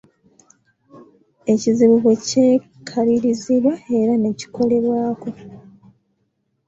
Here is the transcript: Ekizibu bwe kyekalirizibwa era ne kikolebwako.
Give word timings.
Ekizibu 1.53 1.95
bwe 2.03 2.15
kyekalirizibwa 2.25 3.73
era 3.99 4.13
ne 4.17 4.29
kikolebwako. 4.39 5.29